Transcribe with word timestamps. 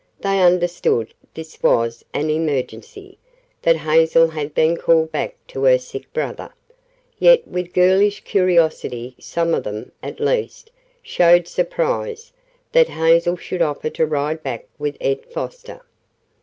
They 0.21 0.41
understood 0.41 1.13
this 1.35 1.61
was 1.61 2.03
an 2.11 2.31
emergency, 2.31 3.19
that 3.61 3.75
Hazel 3.75 4.29
had 4.29 4.55
been 4.55 4.75
called 4.75 5.11
back 5.11 5.35
to 5.49 5.65
her 5.65 5.77
sick 5.77 6.11
brother, 6.11 6.51
yet 7.19 7.47
with 7.47 7.71
girlish 7.71 8.21
curiosity 8.23 9.15
some 9.19 9.53
of 9.53 9.63
them, 9.63 9.91
at 10.01 10.19
least, 10.19 10.71
showed 11.03 11.47
surprise 11.47 12.33
that 12.71 12.89
Hazel 12.89 13.37
should 13.37 13.61
offer 13.61 13.91
to 13.91 14.07
ride 14.07 14.41
back 14.41 14.67
with 14.79 14.97
Ed 14.99 15.23
Foster. 15.27 15.83